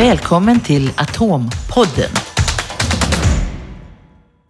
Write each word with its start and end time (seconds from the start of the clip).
Välkommen 0.00 0.60
till 0.60 0.90
Atompodden. 0.96 2.10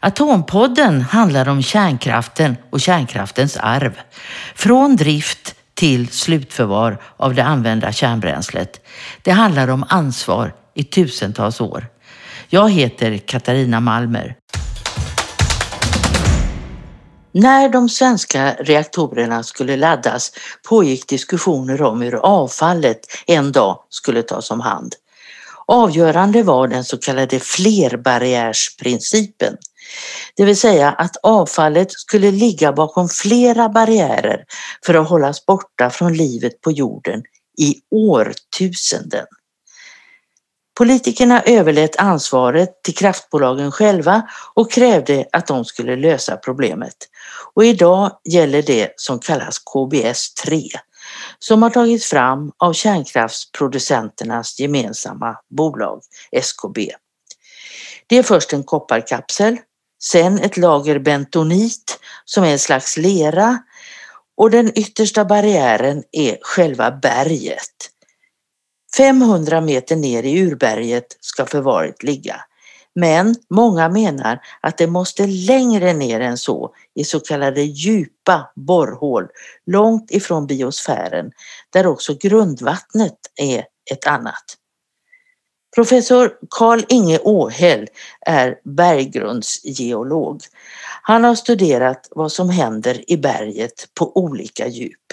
Atompodden 0.01 1.01
handlar 1.01 1.49
om 1.49 1.63
kärnkraften 1.63 2.57
och 2.71 2.81
kärnkraftens 2.81 3.57
arv. 3.57 4.01
Från 4.55 4.97
drift 4.97 5.55
till 5.74 6.09
slutförvar 6.09 7.03
av 7.17 7.35
det 7.35 7.45
använda 7.45 7.92
kärnbränslet. 7.92 8.87
Det 9.23 9.31
handlar 9.31 9.69
om 9.69 9.85
ansvar 9.88 10.55
i 10.74 10.85
tusentals 10.85 11.60
år. 11.60 11.87
Jag 12.49 12.71
heter 12.71 13.19
Katarina 13.19 13.81
Malmer. 13.81 14.37
När 17.32 17.69
de 17.69 17.88
svenska 17.88 18.55
reaktorerna 18.55 19.42
skulle 19.42 19.77
laddas 19.77 20.32
pågick 20.69 21.09
diskussioner 21.09 21.82
om 21.82 22.02
hur 22.02 22.14
avfallet 22.14 23.01
en 23.27 23.52
dag 23.52 23.78
skulle 23.88 24.23
tas 24.23 24.51
om 24.51 24.60
hand. 24.60 24.95
Avgörande 25.73 26.42
var 26.42 26.69
den 26.69 26.84
så 26.84 26.98
kallade 26.98 27.41
flerbarriärsprincipen. 27.41 29.56
Det 30.37 30.45
vill 30.45 30.56
säga 30.56 30.91
att 30.91 31.16
avfallet 31.23 31.92
skulle 31.92 32.30
ligga 32.30 32.73
bakom 32.73 33.09
flera 33.09 33.69
barriärer 33.69 34.45
för 34.87 34.95
att 34.95 35.09
hållas 35.09 35.47
borta 35.47 35.91
från 35.91 36.14
livet 36.14 36.61
på 36.61 36.73
jorden 36.73 37.23
i 37.59 37.75
årtusenden. 37.91 39.27
Politikerna 40.78 41.42
överlät 41.42 41.97
ansvaret 41.97 42.83
till 42.83 42.95
kraftbolagen 42.95 43.73
själva 43.73 44.23
och 44.55 44.70
krävde 44.70 45.27
att 45.33 45.47
de 45.47 45.64
skulle 45.64 45.97
lösa 45.97 46.37
problemet. 46.37 46.97
Och 47.55 47.64
idag 47.64 48.11
gäller 48.25 48.62
det 48.62 48.92
som 48.97 49.19
kallas 49.19 49.59
KBS 49.59 50.34
3 50.34 50.62
som 51.38 51.62
har 51.62 51.70
tagits 51.70 52.06
fram 52.06 52.53
av 52.58 52.72
kärnkraftsproducenternas 52.72 54.61
gemensamma 54.61 55.36
bolag 55.50 56.03
SKB. 56.33 56.91
Det 58.06 58.19
är 58.19 58.22
först 58.22 58.53
en 58.53 58.64
kopparkapsel, 58.64 59.56
sen 60.03 60.38
ett 60.38 60.56
lager 60.56 60.98
bentonit 60.98 61.98
som 62.25 62.44
är 62.44 62.53
en 62.53 62.58
slags 62.58 62.97
lera 62.97 63.58
och 64.36 64.50
den 64.50 64.78
yttersta 64.78 65.25
barriären 65.25 66.03
är 66.12 66.38
själva 66.42 66.91
berget. 66.91 67.91
500 68.97 69.61
meter 69.61 69.97
ner 69.97 70.22
i 70.22 70.41
urberget 70.41 71.16
ska 71.20 71.47
förvaret 71.47 72.03
ligga. 72.03 72.44
Men 72.94 73.34
många 73.50 73.88
menar 73.88 74.41
att 74.60 74.78
det 74.78 74.86
måste 74.86 75.27
längre 75.27 75.92
ner 75.92 76.20
än 76.20 76.38
så 76.38 76.74
i 76.94 77.05
så 77.05 77.20
kallade 77.20 77.62
djupa 77.62 78.52
borrhål 78.56 79.28
långt 79.66 80.10
ifrån 80.10 80.47
biosfären 80.47 81.32
där 81.72 81.86
också 81.86 82.14
grundvattnet 82.20 83.16
är 83.36 83.64
ett 83.91 84.06
annat. 84.06 84.56
Professor 85.74 86.32
Karl 86.50 86.80
Inge 86.88 87.19
Åhäll 87.19 87.86
är 88.20 88.58
berggrundsgeolog. 88.64 90.41
Han 91.02 91.25
har 91.25 91.34
studerat 91.34 92.08
vad 92.10 92.32
som 92.32 92.50
händer 92.50 93.10
i 93.10 93.16
berget 93.16 93.88
på 93.98 94.16
olika 94.16 94.69
djup 94.69 95.06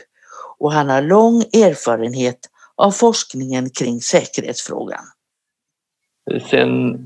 och 0.58 0.74
han 0.74 0.90
har 0.90 1.02
lång 1.02 1.42
erfarenhet 1.42 2.40
av 2.76 2.92
forskningen 2.92 3.70
kring 3.70 4.02
säkerhetsfrågan. 4.02 5.04
Sen 6.50 6.98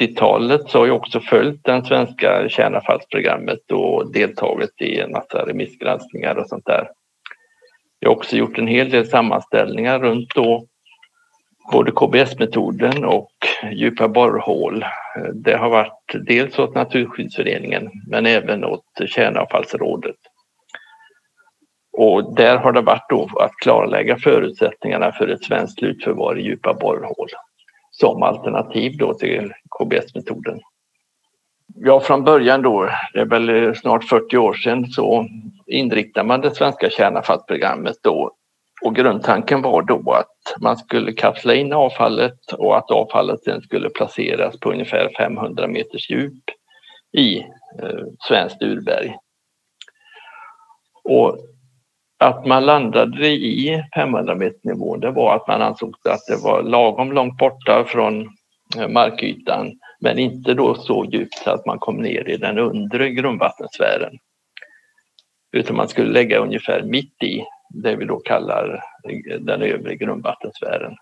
80-talet 0.00 0.70
så 0.70 0.78
har 0.78 0.86
jag 0.86 0.96
också 0.96 1.20
följt 1.20 1.64
det 1.64 1.84
svenska 1.84 2.48
kärnavfallsprogrammet 2.48 3.72
och 3.72 4.12
deltagit 4.12 4.82
i 4.82 5.00
en 5.00 5.10
massa 5.12 5.46
remissgranskningar 5.46 6.36
och 6.36 6.48
sånt 6.48 6.66
där. 6.66 6.88
Jag 7.98 8.10
har 8.10 8.16
också 8.16 8.36
gjort 8.36 8.58
en 8.58 8.66
hel 8.66 8.90
del 8.90 9.06
sammanställningar 9.06 9.98
runt 9.98 10.34
då 10.34 10.66
både 11.72 11.90
KBS-metoden 11.90 13.04
och 13.04 13.32
djupa 13.72 14.08
borrhål. 14.08 14.84
Det 15.34 15.56
har 15.56 15.70
varit 15.70 16.26
dels 16.26 16.58
åt 16.58 16.74
Naturskyddsföreningen 16.74 17.90
men 18.10 18.26
även 18.26 18.64
åt 18.64 18.84
Kärnavfallsrådet. 19.06 20.16
Och 21.92 22.34
där 22.34 22.56
har 22.56 22.72
det 22.72 22.80
varit 22.80 23.08
då 23.08 23.30
att 23.40 23.52
klarlägga 23.62 24.16
förutsättningarna 24.16 25.12
för 25.12 25.28
ett 25.28 25.44
svenskt 25.44 25.78
slutförvar 25.78 26.38
i 26.38 26.42
djupa 26.42 26.74
borrhål 26.74 27.28
som 28.00 28.22
alternativ 28.22 28.96
då 28.96 29.14
till 29.14 29.52
KBS-metoden. 29.78 30.60
Ja, 31.74 32.00
från 32.00 32.24
början 32.24 32.62
då, 32.62 32.90
det 33.14 33.20
är 33.20 33.26
väl 33.26 33.48
eh, 33.48 33.72
snart 33.72 34.04
40 34.04 34.36
år 34.36 34.54
sedan, 34.54 34.86
så 34.86 35.26
inriktade 35.66 36.26
man 36.26 36.40
det 36.40 36.54
svenska 36.54 36.90
kärnavfallsprogrammet 36.90 37.96
då 38.02 38.30
och 38.82 38.94
grundtanken 38.94 39.62
var 39.62 39.82
då 39.82 40.12
att 40.12 40.62
man 40.62 40.76
skulle 40.76 41.12
kapsla 41.12 41.54
in 41.54 41.72
avfallet 41.72 42.52
och 42.52 42.76
att 42.76 42.90
avfallet 42.90 43.42
sen 43.42 43.62
skulle 43.62 43.90
placeras 43.90 44.60
på 44.60 44.72
ungefär 44.72 45.10
500 45.16 45.66
meters 45.66 46.10
djup 46.10 46.44
i 47.12 47.38
eh, 47.82 48.04
svenskt 48.28 48.62
urberg. 48.62 49.16
Och 51.04 51.38
att 52.20 52.46
man 52.46 52.66
landade 52.66 53.28
i 53.28 53.84
500 53.94 54.34
meter 54.34 54.60
nivån 54.62 55.00
det 55.00 55.10
var 55.10 55.36
att 55.36 55.48
man 55.48 55.62
ansåg 55.62 55.94
att 56.08 56.26
det 56.26 56.36
var 56.36 56.62
lagom 56.62 57.12
långt 57.12 57.38
borta 57.38 57.84
från 57.84 58.28
eh, 58.78 58.88
markytan 58.88 59.72
men 60.00 60.18
inte 60.18 60.54
då 60.54 60.74
så 60.74 61.04
djupt 61.04 61.34
så 61.34 61.50
att 61.50 61.66
man 61.66 61.78
kom 61.78 61.96
ner 61.96 62.28
i 62.28 62.36
den 62.36 62.58
undre 62.58 63.10
grundvattensfären. 63.10 64.18
Utan 65.52 65.76
man 65.76 65.88
skulle 65.88 66.12
lägga 66.12 66.38
ungefär 66.38 66.82
mitt 66.82 67.22
i 67.22 67.44
det 67.70 67.96
vi 67.96 68.04
då 68.04 68.16
kallar 68.16 68.84
eh, 69.08 69.40
den 69.40 69.62
övre 69.62 69.96
grundvattensfären. 69.96 70.96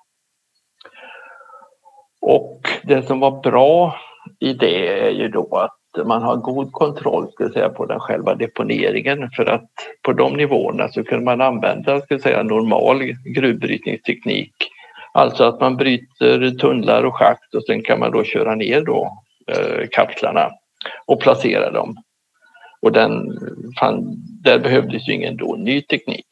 Och 2.20 2.60
det 2.82 3.02
som 3.02 3.20
var 3.20 3.40
bra 3.40 4.00
i 4.40 4.52
det 4.52 5.00
är 5.00 5.10
ju 5.10 5.28
då 5.28 5.56
att 5.56 5.77
man 6.04 6.22
har 6.22 6.36
god 6.36 6.72
kontroll 6.72 7.32
ska 7.32 7.48
säga, 7.48 7.68
på 7.68 7.86
den 7.86 8.00
själva 8.00 8.34
deponeringen 8.34 9.30
för 9.36 9.44
att 9.44 9.70
på 10.02 10.12
de 10.12 10.32
nivåerna 10.36 10.88
så 10.88 11.04
kunde 11.04 11.24
man 11.24 11.40
använda 11.40 12.00
ska 12.00 12.18
säga, 12.18 12.42
normal 12.42 13.02
gruvbrytningsteknik. 13.34 14.54
Alltså 15.12 15.44
att 15.44 15.60
man 15.60 15.76
bryter 15.76 16.50
tunnlar 16.50 17.02
och 17.02 17.14
schakt 17.14 17.54
och 17.54 17.64
sen 17.64 17.82
kan 17.82 18.00
man 18.00 18.12
då 18.12 18.24
köra 18.24 18.54
ner 18.54 18.80
då, 18.80 19.22
eh, 19.46 19.86
kapslarna 19.90 20.50
och 21.06 21.20
placera 21.20 21.70
dem. 21.70 21.96
Och 22.82 22.92
den, 22.92 23.38
fan, 23.78 24.16
där 24.44 24.58
behövdes 24.58 25.08
ju 25.08 25.12
ingen 25.12 25.36
då 25.36 25.56
ny 25.56 25.82
teknik. 25.82 26.26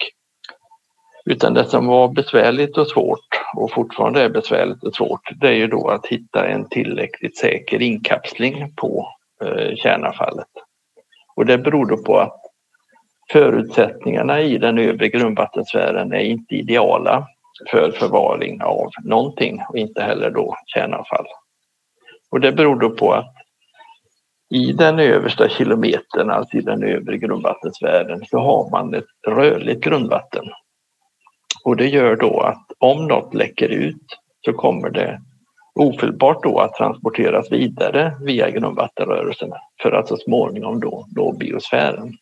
Utan 1.24 1.54
det 1.54 1.64
som 1.64 1.86
var 1.86 2.08
besvärligt 2.08 2.78
och 2.78 2.86
svårt 2.86 3.28
och 3.56 3.72
fortfarande 3.72 4.22
är 4.22 4.28
besvärligt 4.28 4.84
och 4.84 4.94
svårt 4.94 5.20
det 5.40 5.48
är 5.48 5.52
ju 5.52 5.66
då 5.66 5.88
att 5.88 6.06
hitta 6.06 6.48
en 6.48 6.68
tillräckligt 6.68 7.36
säker 7.36 7.82
inkapsling 7.82 8.72
på 8.76 9.08
Eh, 9.44 9.74
kärnavfallet. 9.76 10.48
Och 11.36 11.46
det 11.46 11.58
beror 11.58 11.86
då 11.86 11.96
på 11.96 12.18
att 12.18 12.40
förutsättningarna 13.32 14.40
i 14.40 14.58
den 14.58 14.78
övre 14.78 15.08
grundvattensfären 15.08 16.12
är 16.12 16.20
inte 16.20 16.54
ideala 16.54 17.28
för 17.70 17.90
förvaring 17.90 18.62
av 18.62 18.90
någonting 19.04 19.62
och 19.68 19.76
inte 19.76 20.02
heller 20.02 20.30
då 20.30 20.56
kärnavfall. 20.66 21.26
Och 22.30 22.40
det 22.40 22.52
beror 22.52 22.76
då 22.76 22.90
på 22.90 23.12
att 23.12 23.34
i 24.50 24.72
den 24.72 24.98
översta 24.98 25.48
kilometern, 25.48 26.30
alltså 26.30 26.56
i 26.56 26.60
den 26.60 26.82
övre 26.82 27.18
grundvattensfären, 27.18 28.24
så 28.26 28.38
har 28.38 28.70
man 28.70 28.94
ett 28.94 29.04
rörligt 29.28 29.84
grundvatten 29.84 30.44
och 31.64 31.76
det 31.76 31.86
gör 31.86 32.16
då 32.16 32.40
att 32.40 32.66
om 32.78 33.06
något 33.06 33.34
läcker 33.34 33.68
ut 33.68 34.18
så 34.44 34.52
kommer 34.52 34.90
det 34.90 35.20
ofelbart 35.76 36.42
då 36.42 36.58
att 36.58 36.74
transporteras 36.74 37.52
vidare 37.52 38.16
via 38.20 38.50
grundvattenrörelserna 38.50 39.56
för 39.82 39.92
att 39.92 40.08
så 40.08 40.16
småningom 40.16 40.80
då 40.80 41.06
nå 41.16 41.32
biosfären. 41.32 42.12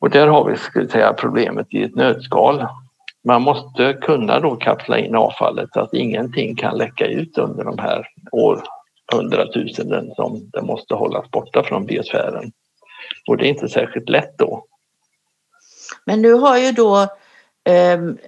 Och 0.00 0.10
där 0.10 0.26
har 0.26 0.50
vi 0.50 0.56
skulle 0.56 0.88
säga, 0.88 1.12
problemet 1.12 1.66
i 1.70 1.82
ett 1.82 1.94
nötskal. 1.94 2.66
Man 3.24 3.42
måste 3.42 3.98
kunna 4.02 4.40
då 4.40 4.56
kapsla 4.56 4.98
in 4.98 5.14
avfallet 5.14 5.68
så 5.72 5.80
att 5.80 5.94
ingenting 5.94 6.56
kan 6.56 6.78
läcka 6.78 7.06
ut 7.06 7.38
under 7.38 7.64
de 7.64 7.78
här 7.78 8.06
århundratusenden 8.32 10.14
som 10.14 10.50
det 10.52 10.62
måste 10.62 10.94
hållas 10.94 11.30
borta 11.30 11.62
från 11.62 11.86
biosfären. 11.86 12.52
Och 13.28 13.36
det 13.36 13.46
är 13.46 13.48
inte 13.48 13.68
särskilt 13.68 14.08
lätt 14.08 14.38
då 14.38 14.64
men 16.04 16.22
nu 16.22 16.32
har 16.32 16.58
ju 16.58 16.72
då 16.72 17.06
ehm, 17.64 18.18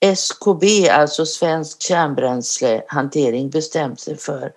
SKB, 0.00 0.88
alltså 0.90 1.26
Svensk 1.26 1.82
kärnbränslehantering, 1.82 3.50
bestämt 3.50 4.00
sig 4.00 4.16
för 4.16 4.52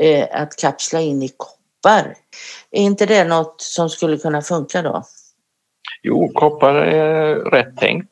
eh, 0.00 0.26
att 0.32 0.56
kapsla 0.56 1.00
in 1.00 1.22
i 1.22 1.30
koppar. 1.36 2.14
Är 2.70 2.82
inte 2.82 3.06
det 3.06 3.24
något 3.24 3.60
som 3.60 3.90
skulle 3.90 4.18
kunna 4.18 4.42
funka 4.42 4.82
då? 4.82 5.02
Jo, 6.02 6.28
koppar 6.34 6.74
är 6.74 7.34
rätt 7.34 7.76
tänkt. 7.76 8.10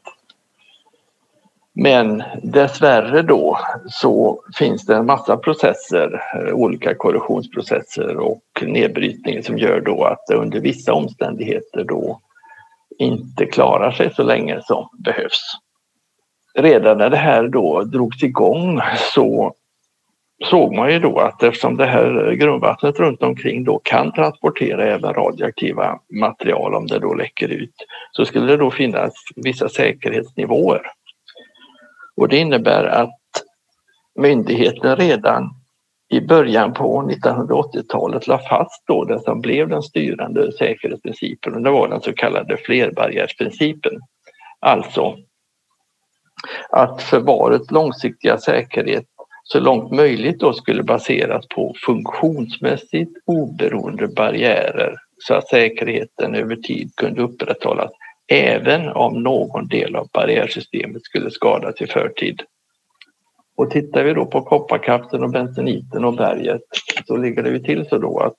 Men 1.80 2.22
dessvärre 2.42 3.22
då 3.22 3.58
så 3.88 4.42
finns 4.54 4.86
det 4.86 4.96
en 4.96 5.06
massa 5.06 5.36
processer, 5.36 6.22
olika 6.52 6.94
korrosionsprocesser 6.94 8.16
och 8.16 8.42
nedbrytning 8.62 9.42
som 9.42 9.58
gör 9.58 9.80
då 9.80 10.04
att 10.04 10.26
det 10.26 10.34
under 10.34 10.60
vissa 10.60 10.92
omständigheter 10.92 11.84
då 11.84 12.20
inte 12.98 13.46
klarar 13.46 13.90
sig 13.90 14.14
så 14.14 14.22
länge 14.22 14.62
som 14.62 14.88
behövs 14.98 15.58
redan 16.58 16.98
när 16.98 17.10
det 17.10 17.16
här 17.16 17.48
då 17.48 17.82
drogs 17.82 18.22
igång 18.22 18.80
så 19.14 19.54
såg 20.44 20.74
man 20.74 20.92
ju 20.92 20.98
då 20.98 21.18
att 21.18 21.42
eftersom 21.42 21.76
det 21.76 21.86
här 21.86 22.32
grundvattnet 22.32 23.00
runt 23.00 23.22
omkring 23.22 23.64
då 23.64 23.80
kan 23.84 24.12
transportera 24.12 24.84
även 24.84 25.14
radioaktiva 25.14 25.98
material 26.20 26.74
om 26.74 26.86
det 26.86 26.98
då 26.98 27.14
läcker 27.14 27.48
ut 27.48 27.74
så 28.12 28.24
skulle 28.24 28.46
det 28.46 28.56
då 28.56 28.70
finnas 28.70 29.12
vissa 29.36 29.68
säkerhetsnivåer. 29.68 30.82
Och 32.16 32.28
det 32.28 32.36
innebär 32.36 32.84
att 32.84 33.18
myndigheten 34.20 34.96
redan 34.96 35.50
i 36.10 36.20
början 36.20 36.72
på 36.72 37.02
1980-talet 37.02 38.26
la 38.26 38.38
fast 38.38 38.86
då 38.86 39.04
det 39.04 39.20
som 39.20 39.40
blev 39.40 39.68
den 39.68 39.82
styrande 39.82 40.52
säkerhetsprincipen 40.52 41.54
och 41.54 41.62
det 41.62 41.70
var 41.70 41.88
den 41.88 42.00
så 42.00 42.12
kallade 42.12 42.56
flerbarriärsprincipen. 42.56 43.92
Alltså 44.60 45.16
att 46.70 47.02
förvarets 47.02 47.70
långsiktiga 47.70 48.38
säkerhet 48.38 49.04
så 49.42 49.60
långt 49.60 49.92
möjligt 49.92 50.40
då 50.40 50.52
skulle 50.52 50.82
baseras 50.82 51.48
på 51.48 51.74
funktionsmässigt 51.86 53.10
oberoende 53.26 54.08
barriärer 54.08 54.94
så 55.18 55.34
att 55.34 55.48
säkerheten 55.48 56.34
över 56.34 56.56
tid 56.56 56.90
kunde 56.96 57.22
upprätthållas 57.22 57.90
även 58.28 58.88
om 58.88 59.22
någon 59.22 59.68
del 59.68 59.96
av 59.96 60.08
barriärsystemet 60.12 61.02
skulle 61.04 61.30
skadas 61.30 61.80
i 61.80 61.86
förtid. 61.86 62.42
Och 63.56 63.70
tittar 63.70 64.04
vi 64.04 64.14
då 64.14 64.26
på 64.26 64.42
kopparkapseln 64.42 65.22
och 65.22 65.30
benseniten 65.30 66.04
och 66.04 66.16
berget 66.16 66.62
så 67.06 67.16
ligger 67.16 67.42
det 67.42 67.50
ju 67.50 67.58
till 67.58 67.86
så 67.88 67.98
då 67.98 68.20
att 68.20 68.38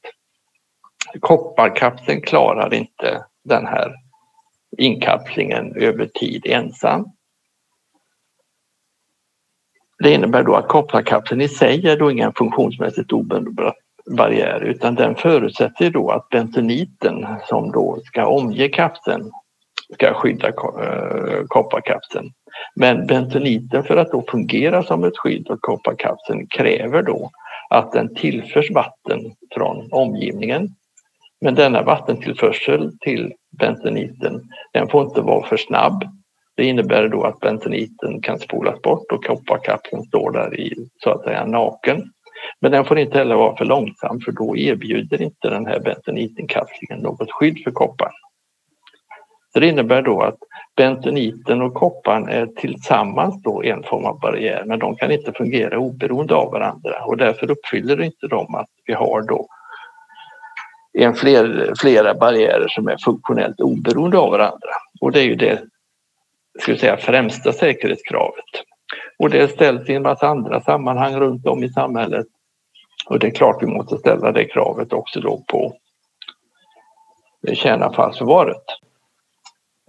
kopparkapseln 1.19 2.21
klarar 2.21 2.73
inte 2.73 3.23
den 3.43 3.67
här 3.67 3.95
inkapslingen 4.77 5.75
över 5.75 6.05
tid 6.05 6.45
ensam. 6.45 7.05
Det 9.99 10.13
innebär 10.13 10.43
då 10.43 10.55
att 10.55 10.67
kopparkapseln 10.67 11.41
i 11.41 11.47
sig 11.47 11.87
är 11.87 11.97
då 11.97 12.11
ingen 12.11 12.33
funktionsmässigt 12.33 13.11
oberoende 13.11 13.73
barriär 14.17 14.61
utan 14.61 14.95
den 14.95 15.15
förutsätter 15.15 15.89
då 15.89 16.09
att 16.09 16.29
bentoniten 16.29 17.27
som 17.45 17.71
då 17.71 17.99
ska 18.03 18.27
omge 18.27 18.69
kapseln 18.69 19.31
ska 19.93 20.13
skydda 20.13 20.47
eh, 20.47 21.43
kopparkapseln. 21.47 22.31
Men 22.75 23.07
bentoniten 23.07 23.83
för 23.83 23.97
att 23.97 24.11
då 24.11 24.23
fungera 24.31 24.83
som 24.83 25.03
ett 25.03 25.17
skydd 25.17 25.51
åt 25.51 25.61
kopparkapseln 25.61 26.47
kräver 26.47 27.03
då 27.03 27.29
att 27.69 27.91
den 27.91 28.15
tillförs 28.15 28.71
vatten 28.71 29.19
från 29.55 29.87
omgivningen. 29.91 30.67
Men 31.41 31.55
denna 31.55 31.81
vattentillförsel 31.81 32.91
till 32.99 33.33
bentoniten 33.59 34.41
den 34.73 34.87
får 34.87 35.03
inte 35.03 35.21
vara 35.21 35.47
för 35.47 35.57
snabb 35.57 36.03
det 36.59 36.65
innebär 36.65 37.07
då 37.07 37.23
att 37.23 37.39
bentoniten 37.39 38.21
kan 38.21 38.39
spolas 38.39 38.81
bort 38.81 39.11
och 39.11 39.25
kopparkapseln 39.25 40.03
står 40.03 40.31
där 40.31 40.59
i 40.59 40.75
så 41.03 41.09
att 41.09 41.23
säga 41.23 41.45
naken. 41.45 42.03
Men 42.61 42.71
den 42.71 42.85
får 42.85 42.99
inte 42.99 43.17
heller 43.17 43.35
vara 43.35 43.57
för 43.57 43.65
långsam 43.65 44.19
för 44.25 44.31
då 44.31 44.57
erbjuder 44.57 45.21
inte 45.21 45.49
den 45.49 45.65
här 45.65 45.79
bentonitinkapslingen 45.79 46.99
något 46.99 47.31
skydd 47.31 47.63
för 47.63 47.71
kopparn. 47.71 48.11
Så 49.53 49.59
det 49.59 49.67
innebär 49.67 50.01
då 50.01 50.21
att 50.21 50.37
bentoniten 50.75 51.61
och 51.61 51.73
kopparn 51.73 52.29
är 52.29 52.45
tillsammans 52.45 53.43
då 53.43 53.63
en 53.63 53.83
form 53.83 54.05
av 54.05 54.19
barriär 54.19 54.63
men 54.65 54.79
de 54.79 54.95
kan 54.95 55.11
inte 55.11 55.33
fungera 55.33 55.79
oberoende 55.79 56.35
av 56.35 56.51
varandra 56.51 57.03
och 57.05 57.17
därför 57.17 57.51
uppfyller 57.51 58.01
inte 58.01 58.27
de 58.27 58.55
att 58.55 58.69
vi 58.85 58.93
har 58.93 59.21
då 59.21 59.47
en 60.93 61.13
fler, 61.13 61.73
flera 61.81 62.13
barriärer 62.13 62.67
som 62.67 62.87
är 62.87 62.97
funktionellt 63.05 63.61
oberoende 63.61 64.17
av 64.17 64.31
varandra. 64.31 64.69
Och 65.01 65.11
det 65.11 65.19
är 65.19 65.25
ju 65.25 65.35
det 65.35 65.61
ska 66.61 66.77
säga, 66.77 66.97
främsta 66.97 67.53
säkerhetskravet. 67.53 68.45
Och 69.19 69.29
det 69.29 69.47
ställs 69.47 69.89
i 69.89 69.93
en 69.93 70.01
massa 70.01 70.27
andra 70.27 70.61
sammanhang 70.61 71.15
runt 71.15 71.47
om 71.47 71.63
i 71.63 71.69
samhället. 71.69 72.27
Och 73.09 73.19
det 73.19 73.27
är 73.27 73.31
klart 73.31 73.63
vi 73.63 73.67
måste 73.67 73.97
ställa 73.97 74.31
det 74.31 74.45
kravet 74.45 74.93
också 74.93 75.19
då 75.19 75.43
på 75.47 75.73
kärnavfallsförvaret. 77.53 78.63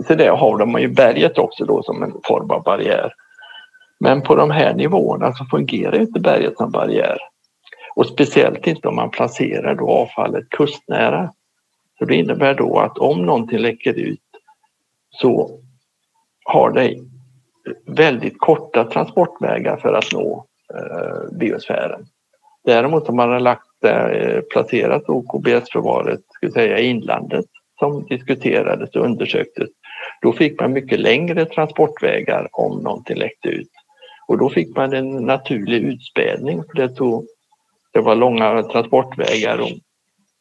Så 0.06 0.14
det 0.14 0.28
har 0.28 0.58
de 0.58 0.81
ju 0.81 0.88
berget 0.88 1.38
också 1.38 1.64
då 1.64 1.82
som 1.82 2.02
en 2.02 2.12
form 2.25 2.50
av 2.50 2.62
barriär. 2.62 3.12
Men 4.00 4.23
på 4.23 4.34
de 4.34 4.50
här 4.50 4.75
nivåerna 4.75 5.32
så 5.32 5.44
fungerar 5.44 6.00
inte 6.00 6.20
berget 6.20 6.56
som 6.56 6.70
barriär. 6.70 7.19
Och 7.94 8.06
speciellt 8.06 8.66
inte 8.66 8.88
om 8.88 8.96
man 8.96 9.11
placerar 9.11 9.75
då 9.75 9.88
avfallet 9.88 10.50
kustnära. 10.50 11.32
Så 11.99 12.05
det 12.05 12.16
innebär 12.16 12.55
då 12.55 12.78
att 12.78 12.99
om 12.99 13.26
någonting 13.26 13.58
läcker 13.58 13.94
ut 13.94 14.20
så 15.11 15.61
har 16.50 16.70
det 16.70 16.94
väldigt 17.87 18.38
korta 18.38 18.85
transportvägar 18.85 19.76
för 19.76 19.93
att 19.93 20.12
nå 20.12 20.47
eh, 20.75 21.38
biosfären. 21.38 22.06
Däremot 22.64 23.08
om 23.08 23.17
man 23.17 23.31
har 23.31 23.41
lagt, 23.41 23.85
eh, 23.85 24.41
placerat 24.52 25.08
OKBS-förvaret 25.08 26.20
i 26.56 26.82
inlandet 26.82 27.44
som 27.79 28.06
diskuterades 28.06 28.91
och 28.97 29.05
undersöktes, 29.05 29.69
då 30.23 30.32
fick 30.32 30.61
man 30.61 30.73
mycket 30.73 31.00
längre 31.00 31.44
transportvägar 31.44 32.49
om 32.52 32.79
någonting 32.79 33.17
läckte 33.17 33.49
ut. 33.49 33.70
Och 34.29 34.38
då 34.38 34.50
fick 34.50 34.76
man 34.76 34.93
en 34.93 35.11
naturlig 35.11 35.82
utspädning 35.82 36.62
för 36.62 36.75
det, 36.75 36.88
tog, 36.88 37.26
det 37.93 38.00
var 38.00 38.14
långa 38.14 38.62
transportvägar 38.62 39.61
och 39.61 39.70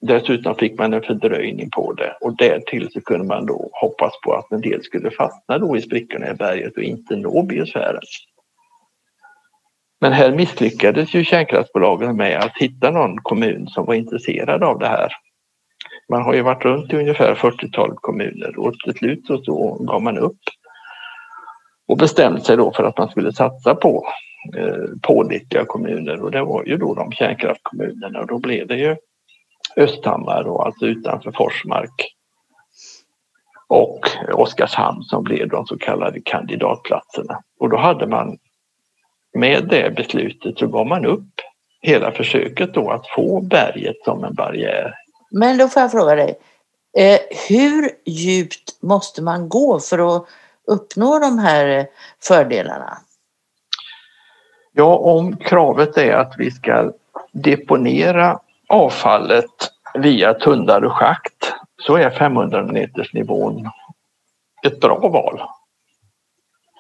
Dessutom 0.02 0.56
fick 0.56 0.80
man 0.80 0.94
en 0.94 1.02
fördröjning 1.02 1.70
på 1.70 1.94
det 1.94 2.18
och 2.22 2.38
därtill 2.38 2.92
så 2.92 3.02
kunde 3.02 3.26
man 3.26 3.46
då 3.46 3.70
hoppas 3.72 4.14
på 4.24 4.34
att 4.34 4.52
en 4.52 4.62
del 4.62 4.84
skulle 4.84 5.12
fastna 5.12 5.58
då 5.58 5.78
i 5.78 5.82
sprickorna 5.82 6.32
i 6.32 6.34
berget 6.34 6.78
och 6.78 6.84
inte 6.84 7.16
nå 7.16 7.44
biosfären. 7.44 8.02
Men 10.02 10.14
här 10.14 10.32
misslyckades 10.32 11.14
ju 11.14 11.24
kärnkraftsbolagen 11.24 12.18
med 12.18 12.40
att 12.40 12.58
hitta 12.58 12.92
någon 12.92 13.18
kommun 13.18 13.68
som 13.68 13.86
var 13.86 13.94
intresserad 13.94 14.64
av 14.64 14.80
det 14.80 14.88
här. 14.88 15.12
Man 16.10 16.22
har 16.22 16.34
ju 16.34 16.42
varit 16.42 16.66
runt 16.66 16.94
i 16.94 16.98
ungefär 16.98 17.36
40-talet 17.36 17.98
kommuner 18.02 18.60
och 18.60 18.74
till 18.74 18.94
slut 18.94 19.26
så, 19.26 19.44
så 19.44 19.74
gav 19.74 20.02
man 20.02 20.18
upp 20.18 20.40
och 21.88 21.98
bestämde 21.98 22.42
sig 22.42 22.58
då 22.58 22.74
för 22.74 22.84
att 22.84 22.98
man 22.98 23.10
skulle 23.10 23.34
satsa 23.34 23.76
på 23.76 24.08
eh, 24.58 24.98
pålitliga 25.02 25.66
kommuner 25.66 26.22
och 26.22 26.32
det 26.32 26.44
var 26.44 26.64
ju 26.66 26.78
då 26.78 26.94
de 26.94 27.12
kärnkraftkommunerna 27.12 28.20
och 28.20 28.28
då 28.28 28.40
blev 28.40 28.68
det 28.68 28.78
ju 28.78 28.96
Östhammar 29.76 30.44
och 30.44 30.66
alltså 30.66 30.86
utanför 30.86 31.32
Forsmark 31.32 32.16
och 33.68 34.00
Oskarshamn 34.34 35.04
som 35.04 35.24
blev 35.24 35.50
de 35.50 35.66
så 35.66 35.78
kallade 35.78 36.22
kandidatplatserna. 36.22 37.42
Och 37.60 37.70
då 37.70 37.78
hade 37.78 38.08
man 38.08 38.38
med 39.34 39.68
det 39.68 39.96
beslutet 39.96 40.58
så 40.58 40.68
gav 40.68 40.88
man 40.88 41.06
upp 41.06 41.34
hela 41.82 42.12
försöket 42.12 42.74
då 42.74 42.92
att 42.92 43.08
få 43.08 43.42
berget 43.42 43.96
som 44.06 44.24
en 44.24 44.34
barriär. 44.34 44.96
Men 45.32 45.58
då 45.58 45.68
får 45.68 45.82
jag 45.82 45.92
fråga 45.92 46.16
dig, 46.16 46.40
eh, 46.98 47.20
hur 47.50 47.90
djupt 48.06 48.82
måste 48.82 49.22
man 49.22 49.50
gå 49.50 49.80
för 49.80 50.16
att 50.16 50.26
uppnå 50.68 51.20
de 51.20 51.40
här 51.40 51.88
fördelarna? 52.22 52.98
Ja, 54.72 54.98
om 54.98 55.38
kravet 55.38 55.98
är 55.98 56.14
att 56.14 56.34
vi 56.38 56.52
ska 56.52 56.92
deponera 57.32 58.40
avfallet 58.70 59.72
via 59.94 60.34
tunnlar 60.34 60.82
och 60.82 60.92
schakt 60.92 61.54
så 61.82 61.96
är 61.96 62.10
500 62.10 62.64
meters 62.64 63.14
nivån 63.14 63.70
ett 64.66 64.80
bra 64.80 64.98
val. 65.00 65.42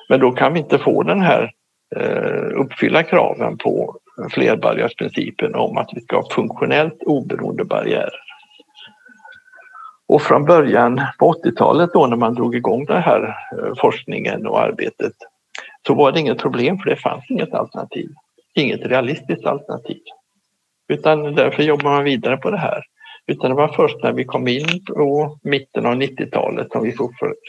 Men 0.10 0.20
då 0.20 0.32
kan 0.32 0.54
vi 0.54 0.60
inte 0.60 0.78
få 0.78 1.04
den 1.04 1.22
här 1.22 1.52
eh, 1.96 2.62
uppfylla 2.62 3.04
kraven 3.04 3.58
på 3.58 3.96
flerbarriärsprincipen 4.32 5.56
om 5.56 5.78
att 5.78 5.90
vi 5.94 6.02
ska 6.02 6.16
ha 6.16 6.30
funktionellt 6.30 7.04
oberoende 7.04 7.66
barriärer. 7.66 8.20
Och 10.08 10.22
från 10.22 10.46
början 10.46 11.02
på 11.20 11.34
80-talet 11.34 11.90
då 11.94 12.08
när 12.08 12.18
man 12.18 12.34
drog 12.34 12.56
igång 12.56 12.86
den 12.86 13.02
här 13.02 13.38
eh, 13.52 13.74
forskningen 13.82 14.48
och 14.48 14.62
arbetet 14.62 15.14
så 15.88 15.94
var 15.94 16.12
det 16.12 16.20
inget 16.20 16.38
problem 16.38 16.78
för 16.78 16.90
det 16.90 16.96
fanns 16.96 17.26
inget 17.30 17.54
alternativ. 17.54 18.10
Inget 18.56 18.86
realistiskt 18.86 19.46
alternativ. 19.46 20.02
Utan 20.90 21.36
därför 21.36 21.64
jobbar 21.64 21.92
man 21.92 22.04
vidare 22.04 22.38
på 22.38 22.52
det 22.52 22.58
här. 22.58 22.84
Utan 23.28 23.50
det 23.50 23.56
var 23.56 23.68
först 23.68 24.04
när 24.04 24.14
vi 24.14 24.24
kom 24.24 24.48
in 24.48 24.86
på 24.88 25.38
mitten 25.44 25.86
av 25.86 25.96
90-talet 25.96 26.72
som 26.72 26.84
vi 26.84 26.96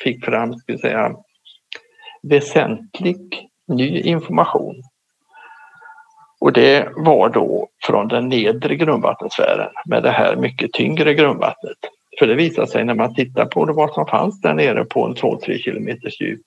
fick 0.04 0.24
fram 0.24 0.54
ska 0.54 0.78
säga, 0.78 1.14
väsentlig 2.22 3.48
ny 3.68 4.00
information. 4.00 4.82
Och 6.40 6.52
det 6.52 6.88
var 6.96 7.28
då 7.28 7.68
från 7.86 8.08
den 8.08 8.28
nedre 8.28 8.76
grundvattensfären 8.76 9.70
med 9.86 10.02
det 10.02 10.10
här 10.10 10.36
mycket 10.36 10.72
tyngre 10.72 11.14
grundvattnet. 11.14 11.78
För 12.18 12.26
det 12.26 12.34
visade 12.34 12.66
sig 12.66 12.84
när 12.84 12.94
man 12.94 13.14
tittar 13.14 13.46
på 13.46 13.64
vad 13.64 13.92
som 13.92 14.06
fanns 14.06 14.40
där 14.40 14.54
nere 14.54 14.84
på 14.84 15.06
en 15.06 15.14
2-3 15.14 15.58
kilometers 15.58 16.20
djup 16.20 16.44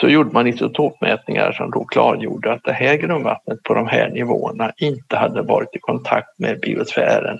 så 0.00 0.08
gjorde 0.08 0.32
man 0.32 0.46
isotopmätningar 0.46 1.52
som 1.52 1.70
då 1.70 1.84
klargjorde 1.84 2.52
att 2.52 2.64
det 2.64 2.72
här 2.72 2.96
grundvattnet 2.96 3.62
på 3.62 3.74
de 3.74 3.86
här 3.86 4.10
nivåerna 4.10 4.72
inte 4.76 5.16
hade 5.16 5.42
varit 5.42 5.76
i 5.76 5.78
kontakt 5.78 6.38
med 6.38 6.60
biosfären 6.60 7.38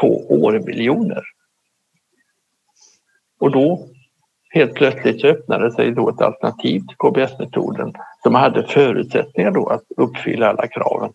på 0.00 0.26
årmiljoner. 0.28 1.22
Och 3.40 3.50
då 3.52 3.88
helt 4.50 4.74
plötsligt 4.74 5.20
så 5.20 5.26
öppnade 5.26 5.72
sig 5.72 5.90
då 5.90 6.08
ett 6.08 6.20
alternativ 6.20 6.80
till 6.80 6.96
KBS-metoden 6.96 7.92
som 8.22 8.34
hade 8.34 8.66
förutsättningar 8.66 9.50
då 9.50 9.66
att 9.68 9.84
uppfylla 9.96 10.48
alla 10.48 10.66
kraven. 10.66 11.12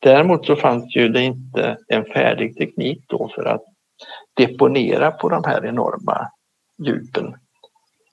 Däremot 0.00 0.46
så 0.46 0.56
fanns 0.56 0.96
ju 0.96 1.08
det 1.08 1.22
inte 1.22 1.76
en 1.88 2.04
färdig 2.04 2.56
teknik 2.56 3.04
då 3.06 3.30
för 3.34 3.44
att 3.44 3.62
deponera 4.36 5.10
på 5.10 5.28
de 5.28 5.44
här 5.44 5.66
enorma 5.66 6.28
djupen. 6.86 7.34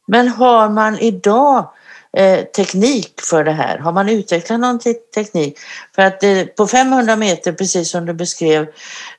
Men 0.08 0.28
har 0.28 0.70
man 0.70 1.00
idag 1.00 1.70
eh, 2.18 2.40
teknik 2.46 3.22
för 3.22 3.44
det 3.44 3.52
här? 3.52 3.78
Har 3.78 3.92
man 3.92 4.10
utvecklat 4.10 4.60
någon 4.60 4.80
te 4.80 4.94
teknik? 4.94 5.58
För 5.96 6.02
att 6.02 6.24
eh, 6.24 6.44
på 6.58 6.68
500 6.68 7.16
meter, 7.16 7.52
precis 7.52 7.90
som 7.90 8.06
du 8.06 8.14
beskrev, 8.14 8.62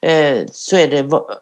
eh, 0.03 0.39
så 0.53 0.77
är 0.77 0.89
det 0.89 0.99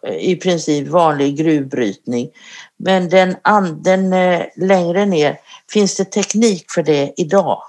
eh, 0.09 0.17
i 0.17 0.37
princip 0.37 0.89
vanlig 0.89 1.37
gruvbrytning. 1.37 2.29
Men 2.77 3.09
den, 3.09 3.37
den 3.83 4.13
eh, 4.13 4.43
längre 4.57 5.07
ner, 5.07 5.37
finns 5.73 5.97
det 5.97 6.05
teknik 6.05 6.65
för 6.71 6.83
det 6.83 7.13
idag? 7.17 7.63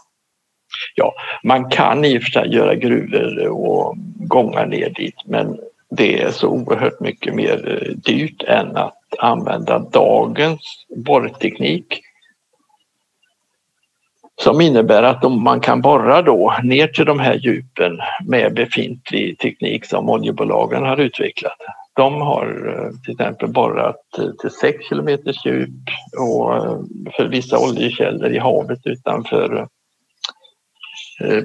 Ja, 0.96 1.14
man 1.44 1.70
kan 1.70 2.06
i 2.06 2.18
och 2.18 2.24
för 2.24 2.30
sig 2.30 2.56
göra 2.56 2.76
gruvor 2.76 3.48
och 3.48 3.96
gångar 4.18 4.66
ner 4.66 4.90
dit 4.90 5.16
men 5.26 5.60
det 5.98 6.22
är 6.22 6.32
så 6.32 6.48
oerhört 6.48 7.00
mycket 7.00 7.36
mer 7.36 7.82
eh, 7.82 7.96
dyrt 7.96 8.44
än 8.44 8.78
att 8.78 9.03
använda 9.20 9.80
dagens 9.80 10.86
borrteknik 11.06 12.02
som 14.42 14.62
innebär 14.62 15.04
att 15.04 15.32
man 15.32 15.60
kan 15.60 15.82
borra 15.82 16.22
då 16.22 16.56
ner 16.64 16.88
till 16.88 17.06
de 17.06 17.20
här 17.20 17.34
djupen 17.34 18.00
med 18.28 18.54
befintlig 18.54 19.40
teknik 19.40 19.86
som 19.86 20.10
oljebolagen 20.10 20.84
har 20.84 20.98
utvecklat. 20.98 21.58
De 21.96 22.22
har 22.22 22.76
eh, 22.78 23.02
till 23.04 23.12
exempel 23.12 23.50
borrat 23.50 24.18
eh, 24.18 24.32
till 24.42 24.50
6 24.50 24.86
kilometers 24.90 25.46
djup 25.46 25.70
och 26.20 26.56
eh, 26.56 26.80
för 27.16 27.28
vissa 27.28 27.60
oljekällor 27.60 28.32
i 28.32 28.40
havet 28.40 28.80
utanför 28.84 29.68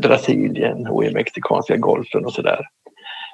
Brasilien 0.02 0.86
och 0.86 1.04
i 1.04 1.10
Mexikanska 1.10 1.76
golfen 1.76 2.24
och 2.24 2.32
sådär. 2.32 2.66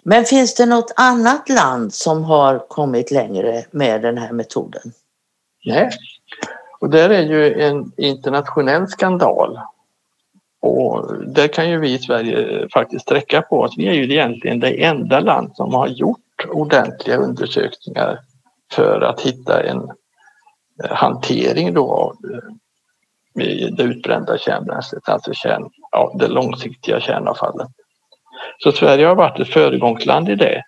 Men 0.07 0.25
finns 0.25 0.55
det 0.55 0.67
något 0.67 0.93
annat 0.97 1.49
land 1.49 1.95
som 1.95 2.25
har 2.25 2.59
kommit 2.69 3.11
längre 3.11 3.65
med 3.71 4.03
den 4.03 4.19
här 4.19 4.33
metoden? 4.33 4.93
Nej, 5.65 5.91
och 6.81 6.91
där 6.91 7.11
är 7.11 7.23
ju 7.23 7.63
en 7.63 7.93
internationell 7.97 8.89
skandal. 8.89 9.59
Och 10.61 11.25
där 11.27 11.49
kan 11.49 11.71
ju 11.71 11.79
vi 11.79 11.93
i 11.93 11.99
Sverige 11.99 12.69
faktiskt 12.73 13.03
sträcka 13.03 13.43
på 13.43 13.61
oss. 13.61 13.75
Vi 13.77 13.89
är 13.89 13.93
ju 13.93 14.13
egentligen 14.13 14.61
det 14.61 14.85
enda 14.85 15.21
land 15.21 15.57
som 15.57 15.75
har 15.75 15.89
gjort 15.89 16.47
ordentliga 16.49 17.17
undersökningar 17.17 18.21
för 18.73 19.01
att 19.01 19.21
hitta 19.21 19.63
en 19.63 19.83
eh, 20.85 20.91
hantering 20.91 21.75
då 21.75 21.93
av 21.93 22.17
eh, 23.41 23.69
det 23.77 23.83
utbrända 23.83 24.39
kärnbränslet, 24.39 25.09
alltså 25.09 25.33
kärn, 25.35 25.71
ja, 25.91 26.15
det 26.19 26.29
långsiktiga 26.29 27.01
kärnavfallet. 27.01 27.69
Så 28.59 28.73
Sverige 28.73 29.07
har 29.07 29.15
varit 29.15 29.41
ett 29.41 29.53
föregångsland 29.53 30.29
i 30.29 30.35
det. 30.35 30.63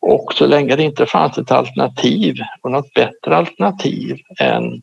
Och 0.00 0.32
så 0.34 0.46
länge 0.46 0.76
det 0.76 0.82
inte 0.82 1.06
fanns 1.06 1.38
ett 1.38 1.50
alternativ 1.50 2.34
och 2.62 2.70
något 2.70 2.94
bättre 2.94 3.36
alternativ 3.36 4.16
än 4.40 4.82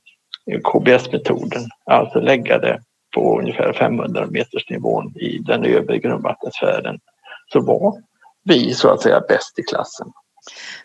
KBS-metoden, 0.63 1.61
alltså 1.85 2.19
lägga 2.19 2.59
det 2.59 2.79
på 3.15 3.39
ungefär 3.39 3.73
500 3.73 4.25
meters 4.25 4.69
nivån 4.69 5.13
i 5.15 5.37
den 5.37 5.65
övre 5.65 5.97
grundvattensfären, 5.97 6.99
så 7.53 7.61
var 7.61 7.93
vi 8.43 8.73
så 8.73 8.89
att 8.89 9.01
säga 9.01 9.21
bäst 9.27 9.59
i 9.59 9.63
klassen. 9.63 10.07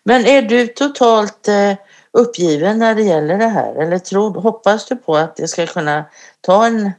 Men 0.05 0.27
är 0.27 0.43
du 0.43 0.67
totalt 0.67 1.49
eh, 1.49 1.77
uppgiven 2.13 2.79
när 2.79 2.95
det 2.95 3.03
gäller 3.03 3.39
det 3.39 3.49
här 3.49 3.75
eller 3.75 3.99
tror, 3.99 4.41
hoppas 4.41 4.87
du 4.87 4.97
på 4.97 5.17
att 5.17 5.37
det 5.37 5.49
ska 5.49 5.67
kunna 5.67 6.05
ta 6.41 6.67
en, 6.67 6.91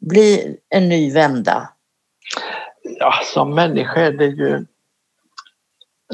bli 0.00 0.56
en 0.68 0.88
ny 0.88 1.12
vända? 1.12 1.68
Ja, 3.00 3.12
som 3.24 3.54
människa 3.54 4.00
är 4.00 4.12
det 4.12 4.26
ju 4.26 4.66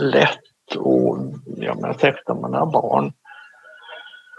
lätt 0.01 0.77
och 0.79 1.19
jag 1.57 1.77
menar 1.77 1.93
särskilt 1.93 2.29
om 2.29 2.41
man 2.41 2.55
har 2.55 2.67
barn 2.67 3.13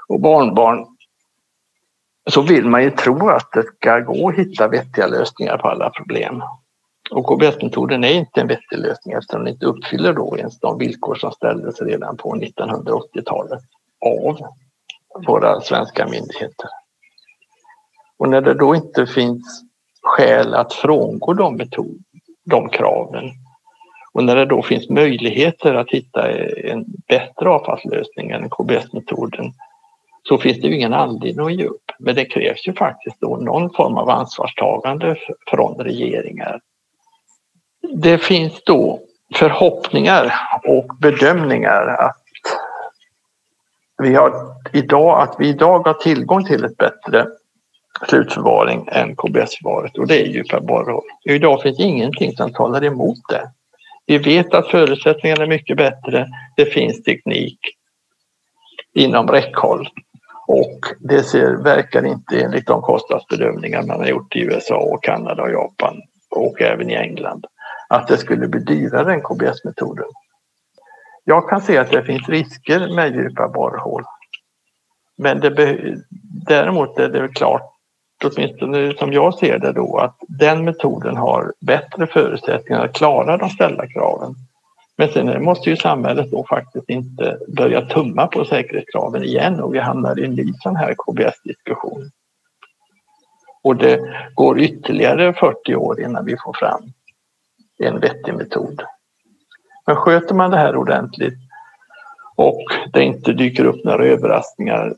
och 0.07 0.19
barnbarn 0.19 0.85
så 2.29 2.41
vill 2.41 2.65
man 2.65 2.83
ju 2.83 2.91
tro 2.91 3.29
att 3.29 3.51
det 3.51 3.63
ska 3.63 3.99
gå 3.99 4.29
att 4.29 4.35
hitta 4.35 4.67
vettiga 4.67 5.07
lösningar 5.07 5.57
på 5.57 5.67
alla 5.67 5.89
problem. 5.89 6.43
Och 7.11 7.25
KBS-metoden 7.25 8.03
är 8.03 8.13
inte 8.13 8.41
en 8.41 8.47
vettig 8.47 8.77
lösning 8.77 9.13
eftersom 9.13 9.43
den 9.43 9.53
inte 9.53 9.65
uppfyller 9.65 10.13
då 10.13 10.37
ens 10.37 10.59
de 10.59 10.77
villkor 10.77 11.15
som 11.15 11.31
ställdes 11.31 11.81
redan 11.81 12.17
på 12.17 12.35
1980-talet 12.35 13.63
av 14.05 14.39
våra 15.27 15.61
svenska 15.61 16.07
myndigheter. 16.07 16.69
Och 18.17 18.29
när 18.29 18.41
det 18.41 18.53
då 18.53 18.75
inte 18.75 19.07
finns 19.07 19.63
skäl 20.01 20.53
att 20.53 20.73
frångå 20.73 21.33
de, 21.33 21.55
metod, 21.55 22.04
de 22.45 22.69
kraven 22.69 23.31
och 24.13 24.23
när 24.23 24.35
det 24.35 24.45
då 24.45 24.61
finns 24.61 24.89
möjligheter 24.89 25.73
att 25.73 25.89
hitta 25.89 26.31
en 26.31 26.85
bättre 27.07 27.49
avfallslösning 27.49 28.31
än 28.31 28.49
KBS-metoden 28.49 29.53
så 30.23 30.37
finns 30.37 30.61
det 30.61 30.67
ju 30.67 30.75
ingen 30.75 30.93
anledning 30.93 31.45
att 31.45 31.53
ge 31.53 31.65
upp. 31.65 31.91
Men 31.99 32.15
det 32.15 32.25
krävs 32.25 32.67
ju 32.67 32.73
faktiskt 32.73 33.21
då 33.21 33.37
någon 33.37 33.73
form 33.73 33.97
av 33.97 34.09
ansvarstagande 34.09 35.15
från 35.47 35.77
regeringar 35.77 36.59
det 37.93 38.17
finns 38.17 38.63
då 38.63 38.99
förhoppningar 39.35 40.33
och 40.63 40.95
bedömningar 40.99 41.87
att 41.87 42.21
vi, 43.97 44.15
har 44.15 44.33
idag, 44.73 45.21
att 45.21 45.35
vi 45.39 45.47
idag 45.47 45.87
har 45.87 45.93
tillgång 45.93 46.45
till 46.45 46.63
ett 46.63 46.77
bättre 46.77 47.27
slutförvaring 48.09 48.87
än 48.91 49.15
KBS-förvaret 49.15 49.97
och 49.97 50.07
det 50.07 50.21
är 50.21 50.25
djupa 50.25 50.59
borrhål. 50.59 51.03
Idag 51.25 51.61
finns 51.61 51.79
ingenting 51.79 52.35
som 52.35 52.53
talar 52.53 52.83
emot 52.83 53.17
det. 53.29 53.51
Vi 54.05 54.17
vet 54.17 54.53
att 54.53 54.67
förutsättningarna 54.67 55.43
är 55.43 55.47
mycket 55.47 55.77
bättre. 55.77 56.27
Det 56.55 56.65
finns 56.65 57.03
teknik 57.03 57.59
inom 58.93 59.27
räckhåll 59.27 59.89
och 60.47 60.79
det 60.99 61.23
ser, 61.23 61.63
verkar 61.63 62.05
inte 62.05 62.41
enligt 62.41 62.67
de 62.67 62.81
kostnadsbedömningar 62.81 63.83
man 63.83 63.99
har 63.99 64.07
gjort 64.07 64.35
i 64.35 64.39
USA 64.39 64.77
och 64.77 65.03
Kanada 65.03 65.43
och 65.43 65.51
Japan 65.51 66.01
och 66.29 66.61
även 66.61 66.89
i 66.89 66.93
England 66.93 67.45
att 67.89 68.07
det 68.07 68.17
skulle 68.17 68.47
bli 68.47 68.59
dyrare 68.59 69.13
än 69.13 69.21
KBS-metoden. 69.21 70.05
Jag 71.23 71.49
kan 71.49 71.61
se 71.61 71.77
att 71.77 71.91
det 71.91 72.03
finns 72.03 72.29
risker 72.29 72.95
med 72.95 73.15
djupa 73.15 73.47
borrhål. 73.47 74.03
Men 75.17 75.39
det 75.39 75.95
däremot 76.47 76.99
är 76.99 77.09
det 77.09 77.27
klart, 77.27 77.74
åtminstone 78.23 78.93
som 78.93 79.13
jag 79.13 79.33
ser 79.33 79.59
det 79.59 79.71
då, 79.71 79.97
att 79.97 80.15
den 80.27 80.65
metoden 80.65 81.17
har 81.17 81.53
bättre 81.59 82.07
förutsättningar 82.07 82.85
att 82.85 82.93
klara 82.93 83.37
de 83.37 83.49
ställda 83.49 83.87
kraven. 83.87 84.35
Men 84.97 85.09
sen 85.09 85.43
måste 85.43 85.69
ju 85.69 85.77
samhället 85.77 86.31
då 86.31 86.45
faktiskt 86.49 86.89
inte 86.89 87.37
börja 87.47 87.81
tumma 87.81 88.27
på 88.27 88.45
säkerhetskraven 88.45 89.23
igen 89.23 89.59
och 89.59 89.73
vi 89.73 89.79
hamnar 89.79 90.19
i 90.19 90.25
en 90.25 90.35
ny 90.35 90.53
sån 90.59 90.75
här 90.75 90.95
KBS-diskussion. 90.97 92.11
Och 93.63 93.75
det 93.75 93.99
går 94.33 94.59
ytterligare 94.59 95.33
40 95.33 95.75
år 95.75 96.01
innan 96.01 96.25
vi 96.25 96.37
får 96.45 96.53
fram 96.53 96.81
en 97.77 97.99
vettig 97.99 98.33
metod. 98.33 98.81
Men 99.87 99.95
sköter 99.95 100.35
man 100.35 100.51
det 100.51 100.57
här 100.57 100.75
ordentligt 100.75 101.37
och 102.35 102.63
det 102.93 103.03
inte 103.03 103.33
dyker 103.33 103.65
upp 103.65 103.83
några 103.83 104.05
överraskningar 104.05 104.95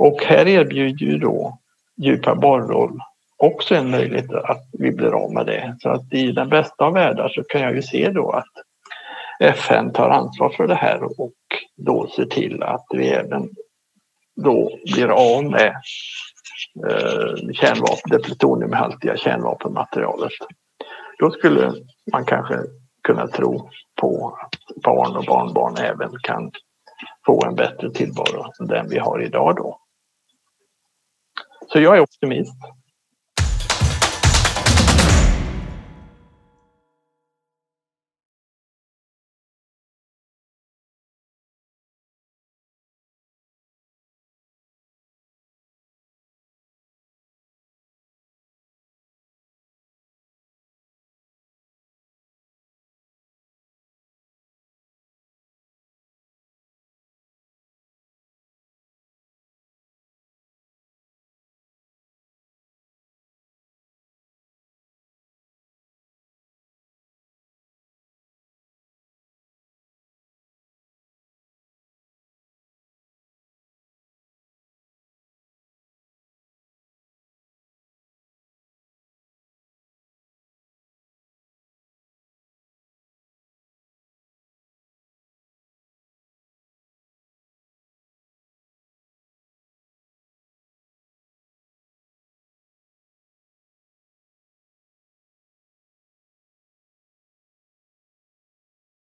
Och 0.00 0.24
här 0.24 0.48
erbjuder 0.48 1.06
ju 1.06 1.18
då 1.18 1.58
djupa 1.96 2.34
borrhål 2.34 3.00
också 3.36 3.74
en 3.74 3.90
möjlighet 3.90 4.32
att 4.32 4.68
vi 4.72 4.92
blir 4.92 5.24
av 5.24 5.32
med 5.32 5.46
det. 5.46 5.76
Så 5.82 5.88
att 5.88 6.12
i 6.12 6.32
den 6.32 6.48
bästa 6.48 6.84
av 6.84 6.92
världar 6.92 7.28
så 7.28 7.42
kan 7.42 7.60
jag 7.60 7.74
ju 7.74 7.82
se 7.82 8.10
då 8.10 8.30
att 8.30 8.52
FN 9.40 9.92
tar 9.92 10.10
ansvar 10.10 10.50
för 10.56 10.66
det 10.66 10.74
här 10.74 11.20
och 11.20 11.32
då 11.76 12.08
ser 12.16 12.24
till 12.24 12.62
att 12.62 12.86
vi 12.90 13.08
även 13.08 13.48
då 14.36 14.70
blir 14.94 15.08
av 15.08 15.44
med 15.44 15.74
eh, 16.88 17.52
kärnvapen, 17.52 18.10
det 18.10 18.18
plutoniumhaltiga 18.18 19.16
kärnvapenmaterialet. 19.16 20.32
Då 21.18 21.30
skulle 21.30 21.72
man 22.12 22.24
kanske 22.24 22.58
kunna 23.02 23.26
tro 23.26 23.70
på 24.00 24.38
att 24.42 24.82
barn 24.82 25.16
och 25.16 25.24
barnbarn 25.24 25.76
även 25.76 26.10
kan 26.22 26.50
få 27.26 27.44
en 27.46 27.54
bättre 27.54 27.90
tillvaro 27.90 28.52
än 28.60 28.66
den 28.66 28.88
vi 28.88 28.98
har 28.98 29.22
idag 29.22 29.56
då. 29.56 29.80
Så 31.72 31.80
jag 31.80 31.96
är 31.96 32.00
optimist. 32.00 32.56